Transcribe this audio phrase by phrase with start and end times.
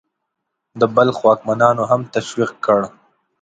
[0.79, 2.79] د بلخ واکمنانو هم تشویق کړ.